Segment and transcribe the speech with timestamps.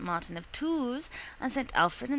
[0.03, 1.57] Martin of Tours and S.
[1.75, 2.09] Alfred and S.